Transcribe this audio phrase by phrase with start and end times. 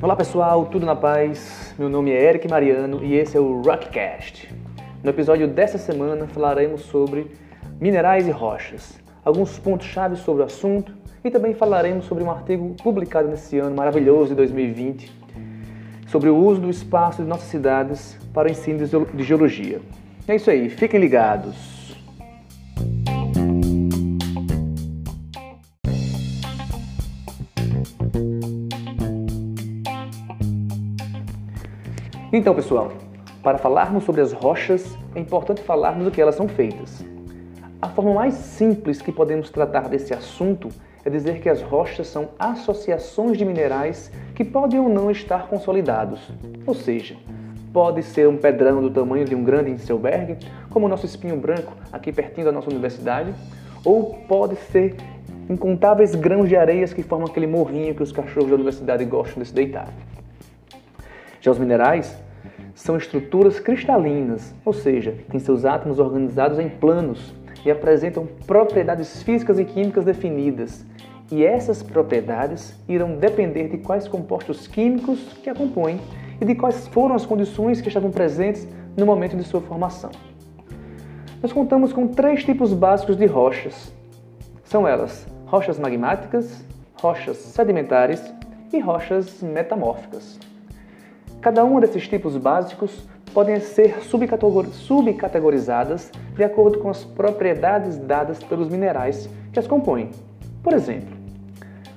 [0.00, 1.74] Olá pessoal, tudo na paz?
[1.78, 4.48] Meu nome é Eric Mariano e esse é o Rockcast.
[5.02, 7.30] No episódio dessa semana falaremos sobre
[7.80, 10.92] minerais e rochas, alguns pontos chave sobre o assunto
[11.22, 15.12] e também falaremos sobre um artigo publicado nesse ano maravilhoso de 2020
[16.06, 19.80] sobre o uso do espaço de nossas cidades para o ensino de geologia.
[20.26, 21.77] É isso aí, fiquem ligados.
[32.30, 32.92] Então, pessoal,
[33.42, 37.02] para falarmos sobre as rochas, é importante falarmos do que elas são feitas.
[37.80, 40.68] A forma mais simples que podemos tratar desse assunto
[41.06, 46.20] é dizer que as rochas são associações de minerais que podem ou não estar consolidados.
[46.66, 47.16] Ou seja,
[47.72, 50.36] pode ser um pedrão do tamanho de um grande Inselberg,
[50.68, 53.32] como o nosso espinho branco aqui pertinho da nossa universidade,
[53.82, 54.96] ou pode ser
[55.48, 59.48] incontáveis grãos de areias que formam aquele morrinho que os cachorros da universidade gostam de
[59.48, 59.88] se deitar.
[61.48, 62.14] Já os minerais
[62.74, 67.32] são estruturas cristalinas, ou seja, têm seus átomos organizados em planos
[67.64, 70.84] e apresentam propriedades físicas e químicas definidas.
[71.32, 75.98] E essas propriedades irão depender de quais compostos químicos que a compõem
[76.38, 80.10] e de quais foram as condições que estavam presentes no momento de sua formação.
[81.40, 83.90] Nós contamos com três tipos básicos de rochas.
[84.64, 86.62] São elas rochas magmáticas,
[87.00, 88.22] rochas sedimentares
[88.70, 90.38] e rochas metamórficas.
[91.40, 98.68] Cada um desses tipos básicos podem ser subcategorizadas de acordo com as propriedades dadas pelos
[98.68, 100.10] minerais que as compõem.
[100.64, 101.16] Por exemplo,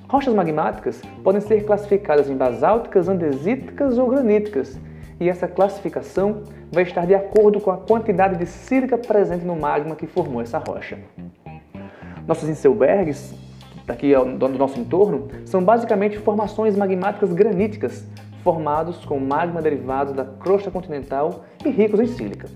[0.08, 4.78] rochas magmáticas podem ser classificadas em basálticas, andesíticas ou graníticas,
[5.18, 9.96] e essa classificação vai estar de acordo com a quantidade de sílica presente no magma
[9.96, 11.00] que formou essa rocha.
[12.28, 13.34] Nossos inselbergs,
[13.86, 18.06] daqui do nosso entorno, são basicamente formações magmáticas graníticas,
[18.42, 22.48] formados com magma derivado da crosta continental e ricos em sílica.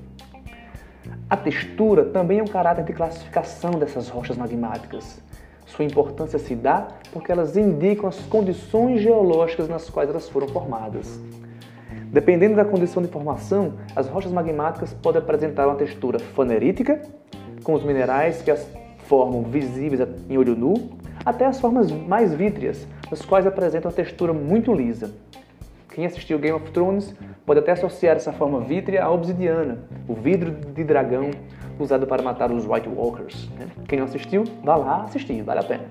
[1.29, 5.21] A textura também é um caráter de classificação dessas rochas magmáticas.
[5.65, 11.21] Sua importância se dá porque elas indicam as condições geológicas nas quais elas foram formadas.
[12.13, 17.03] Dependendo da condição de formação, as rochas magmáticas podem apresentar uma textura fanerítica,
[17.65, 18.67] com os minerais que as
[19.07, 20.75] formam visíveis em olho nu,
[21.25, 25.13] até as formas mais vítreas, as quais apresentam uma textura muito lisa.
[25.97, 27.15] Quem assistiu Game of Thrones
[27.47, 31.31] pode até associar essa forma vítrea à obsidiana, o vidro de dragão
[31.79, 33.49] usado para matar os White Walkers.
[33.59, 33.67] Né?
[33.89, 35.85] Quem não assistiu, vá lá assistir, vale a pena.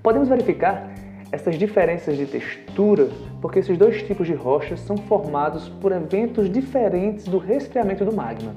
[0.00, 0.88] Podemos verificar
[1.32, 3.08] essas diferenças de textura
[3.42, 8.54] porque esses dois tipos de rochas são formados por eventos diferentes do resfriamento do magma.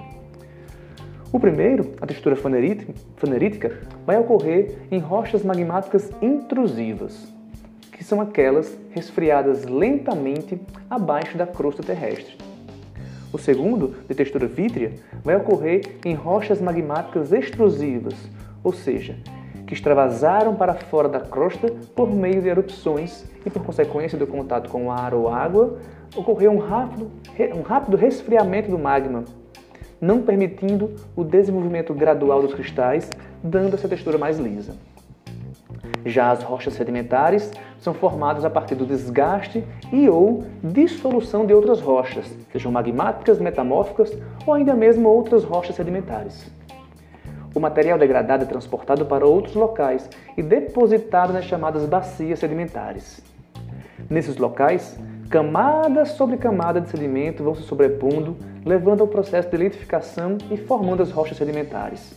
[1.33, 7.38] O primeiro, a textura fanerítica, vai ocorrer em rochas magmáticas intrusivas,
[7.99, 10.57] que são aquelas resfriadas lentamente
[10.89, 12.37] abaixo da crosta terrestre.
[13.33, 18.13] O segundo, de textura vítrea, vai ocorrer em rochas magmáticas extrusivas,
[18.63, 19.17] ou seja,
[19.67, 24.69] que extravasaram para fora da crosta por meio de erupções e, por consequência do contato
[24.69, 25.77] com ar ou água,
[26.16, 27.11] ocorreu um rápido,
[27.53, 29.25] um rápido resfriamento do magma,
[29.99, 33.09] não permitindo o desenvolvimento gradual dos cristais,
[33.43, 34.73] dando essa textura mais lisa.
[36.05, 41.81] Já as rochas sedimentares são formadas a partir do desgaste e ou dissolução de outras
[41.81, 44.15] rochas, sejam magmáticas, metamórficas
[44.45, 46.49] ou ainda mesmo outras rochas sedimentares.
[47.53, 53.21] O material degradado é transportado para outros locais e depositado nas chamadas bacias sedimentares.
[54.09, 54.97] Nesses locais,
[55.29, 61.01] camada sobre camada de sedimento vão se sobrepondo, levando ao processo de litificação e formando
[61.01, 62.16] as rochas sedimentares.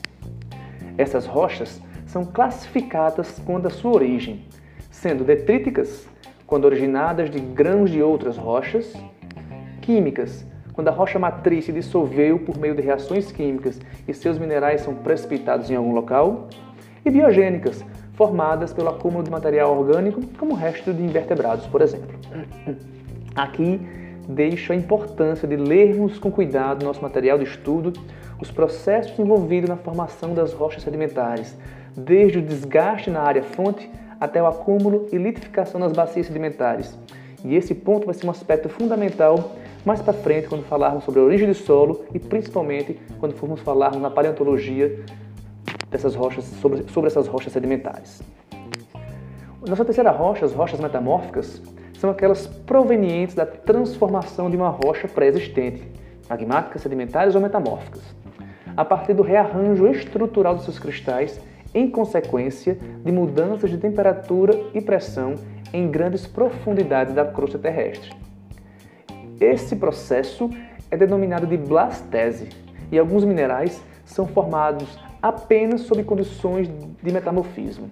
[0.99, 1.81] Essas rochas
[2.13, 4.45] são classificadas quando a sua origem,
[4.91, 6.07] sendo detríticas,
[6.47, 8.93] quando originadas de grãos de outras rochas,
[9.81, 14.83] químicas, quando a rocha matriz se dissolveu por meio de reações químicas e seus minerais
[14.83, 16.49] são precipitados em algum local,
[17.03, 17.83] e biogênicas,
[18.13, 22.15] formadas pelo acúmulo de material orgânico, como o resto de invertebrados, por exemplo.
[23.35, 23.81] Aqui
[24.29, 27.91] deixo a importância de lermos com cuidado nosso material de estudo,
[28.39, 31.57] os processos envolvidos na formação das rochas sedimentares,
[31.97, 33.91] desde o desgaste na área fonte
[34.21, 36.97] até o acúmulo e litificação nas bacias sedimentares.
[37.45, 39.53] E esse ponto vai ser um aspecto fundamental
[39.85, 44.01] mais para frente quando falarmos sobre a origem do solo e principalmente quando formos falarmos
[44.01, 45.05] na paleontologia
[45.91, 48.23] dessas rochas, sobre, sobre essas rochas sedimentares.
[49.67, 51.61] Nossa terceira rocha, as rochas metamórficas,
[51.99, 55.87] são aquelas provenientes da transformação de uma rocha pré-existente,
[56.29, 58.03] magmáticas, sedimentares ou metamórficas,
[58.77, 61.41] a partir do rearranjo estrutural dos seus cristais
[61.75, 65.35] em consequência de mudanças de temperatura e pressão
[65.73, 68.11] em grandes profundidades da crosta terrestre.
[69.41, 70.51] Esse processo
[70.91, 72.49] é denominado de blastese
[72.91, 76.69] e alguns minerais são formados apenas sob condições
[77.03, 77.91] de metamorfismo.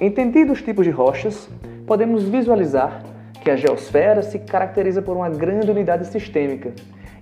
[0.00, 1.48] Entendidos os tipos de rochas,
[1.86, 3.02] podemos visualizar
[3.42, 6.72] que a geosfera se caracteriza por uma grande unidade sistêmica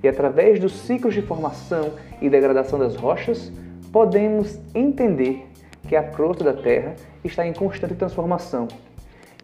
[0.03, 3.53] e, através dos ciclos de formação e degradação das rochas,
[3.94, 5.46] podemos entender
[5.87, 8.67] que a crosta da Terra está em constante transformação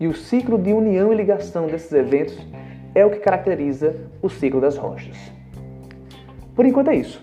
[0.00, 2.37] e o ciclo de união e ligação desses eventos
[2.93, 5.17] é o que caracteriza o ciclo das rochas.
[6.56, 7.23] Por enquanto é isso.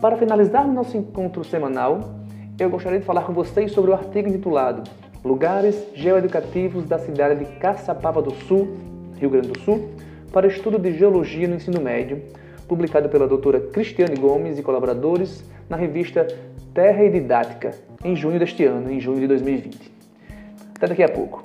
[0.00, 2.14] Para finalizar o nosso encontro semanal,
[2.58, 4.90] eu gostaria de falar com vocês sobre o artigo intitulado
[5.22, 8.78] Lugares Geoeducativos da cidade de Caçapava do Sul,
[9.18, 9.90] Rio Grande do Sul,
[10.32, 12.22] para estudo de geologia no ensino médio,
[12.70, 16.24] publicado pela doutora Cristiane Gomes e colaboradores na revista
[16.72, 17.72] Terra e Didática,
[18.04, 19.90] em junho deste ano, em junho de 2020.
[20.76, 21.42] Até daqui a pouco.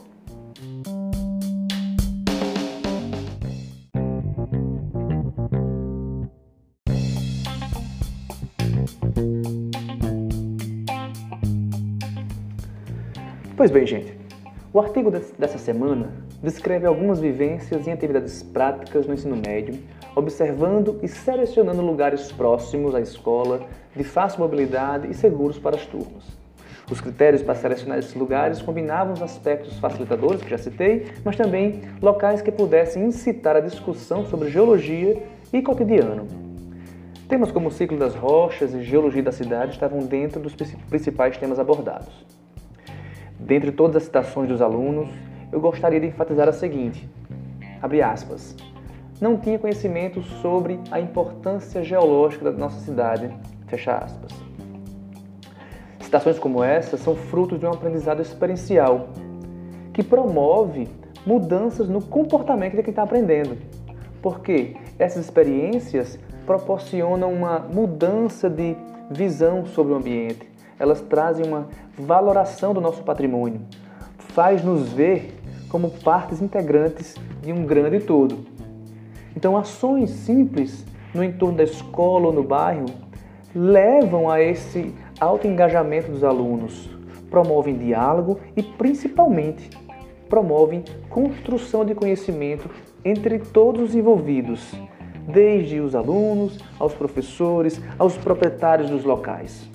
[13.58, 14.25] Pois bem, gente,
[14.76, 16.12] o artigo dessa semana
[16.44, 19.80] descreve algumas vivências em atividades práticas no ensino médio,
[20.14, 23.62] observando e selecionando lugares próximos à escola,
[23.96, 26.26] de fácil mobilidade e seguros para as turmas.
[26.92, 31.80] Os critérios para selecionar esses lugares combinavam os aspectos facilitadores, que já citei, mas também
[32.02, 35.24] locais que pudessem incitar a discussão sobre geologia
[35.54, 36.28] e cotidiano.
[37.30, 40.54] Temas como o ciclo das rochas e geologia da cidade estavam dentro dos
[40.90, 42.35] principais temas abordados.
[43.46, 45.08] Dentre todas as citações dos alunos,
[45.52, 47.08] eu gostaria de enfatizar a seguinte:
[47.80, 48.56] abre aspas.
[49.22, 53.32] Não tinha conhecimento sobre a importância geológica da nossa cidade,
[53.68, 54.32] fecha aspas.
[56.00, 59.10] Citações como essa são frutos de um aprendizado experiencial
[59.94, 60.90] que promove
[61.26, 63.58] mudanças no comportamento de quem está aprendendo.
[64.22, 68.76] Porque essas experiências proporcionam uma mudança de
[69.10, 71.68] visão sobre o ambiente, elas trazem uma
[71.98, 73.62] valoração do nosso patrimônio,
[74.18, 75.34] faz nos ver
[75.70, 78.46] como partes integrantes de um grande todo.
[79.36, 82.86] Então, ações simples no entorno da escola ou no bairro
[83.54, 86.90] levam a esse alto engajamento dos alunos,
[87.30, 89.70] promovem diálogo e, principalmente,
[90.30, 92.70] promovem construção de conhecimento
[93.04, 94.74] entre todos os envolvidos,
[95.28, 99.75] desde os alunos, aos professores, aos proprietários dos locais.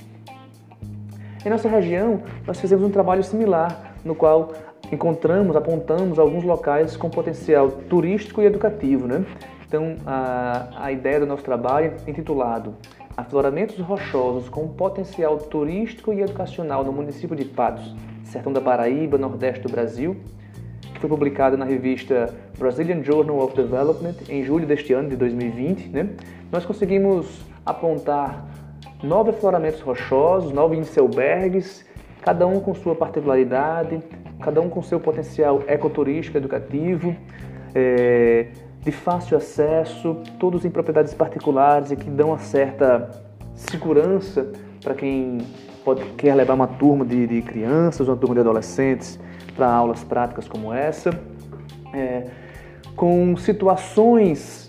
[1.44, 4.52] Em nossa região, nós fizemos um trabalho similar, no qual
[4.92, 9.06] encontramos, apontamos alguns locais com potencial turístico e educativo.
[9.06, 9.25] Né?
[9.66, 12.75] Então, a, a ideia do nosso trabalho é intitulado
[13.16, 17.94] Afloramentos rochosos com potencial turístico e educacional no município de Patos,
[18.25, 20.16] sertão da Paraíba, nordeste do Brasil,
[20.94, 25.88] que foi publicado na revista Brazilian Journal of Development em julho deste ano, de 2020.
[25.88, 26.10] Né?
[26.52, 28.46] Nós conseguimos apontar
[29.02, 31.85] nove afloramentos rochosos, nove inselbergs,
[32.23, 34.02] cada um com sua particularidade,
[34.41, 37.14] cada um com seu potencial ecoturístico educativo,
[37.75, 38.49] é,
[38.81, 43.11] de fácil acesso, todos em propriedades particulares e que dão uma certa
[43.55, 44.50] segurança
[44.82, 45.38] para quem
[45.85, 49.19] pode, quer levar uma turma de, de crianças, uma turma de adolescentes
[49.55, 51.10] para aulas práticas como essa,
[51.93, 52.24] é,
[52.96, 54.59] com situações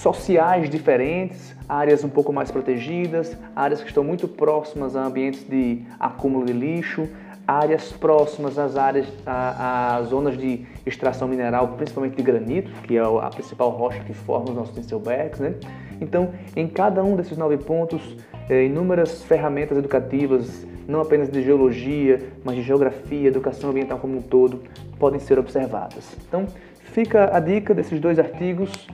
[0.00, 5.82] sociais diferentes, áreas um pouco mais protegidas, áreas que estão muito próximas a ambientes de
[5.98, 7.06] acúmulo de lixo,
[7.46, 13.28] áreas próximas às áreas, às zonas de extração mineral, principalmente de granito, que é a
[13.28, 15.54] principal rocha que forma os nossos Tinselbergs, né?
[16.00, 18.16] Então, em cada um desses nove pontos,
[18.48, 24.22] é, inúmeras ferramentas educativas, não apenas de geologia, mas de geografia, educação ambiental como um
[24.22, 24.62] todo,
[24.98, 26.16] podem ser observadas.
[26.26, 26.46] Então,
[26.84, 28.88] fica a dica desses dois artigos,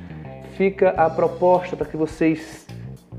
[0.56, 2.66] fica a proposta para que vocês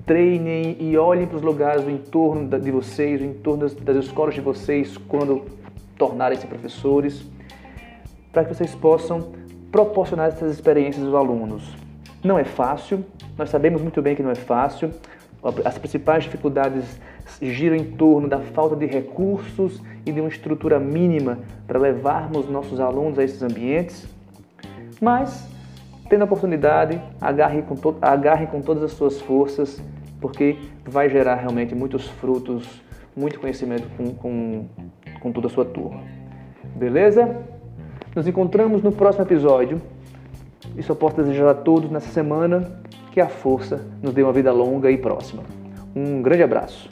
[0.06, 4.34] treinem e olhem para os lugares do entorno de vocês, do entorno das, das escolas
[4.36, 5.44] de vocês, quando
[5.98, 7.26] tornarem-se professores,
[8.32, 9.34] para que vocês possam
[9.72, 11.76] proporcionar essas experiências aos alunos.
[12.24, 13.04] Não é fácil,
[13.38, 14.92] nós sabemos muito bem que não é fácil.
[15.64, 17.00] As principais dificuldades
[17.42, 22.80] giram em torno da falta de recursos e de uma estrutura mínima para levarmos nossos
[22.80, 24.08] alunos a esses ambientes.
[25.00, 25.48] Mas,
[26.10, 29.82] tendo a oportunidade, agarre com, to agarre com todas as suas forças
[30.20, 32.82] porque vai gerar realmente muitos frutos,
[33.16, 34.66] muito conhecimento com, com,
[35.20, 36.02] com toda a sua turma.
[36.76, 37.38] Beleza?
[38.16, 39.82] Nos encontramos no próximo episódio
[40.76, 44.52] e só posso desejar a todos nessa semana que a força nos dê uma vida
[44.52, 45.44] longa e próxima.
[45.96, 46.90] Um grande abraço.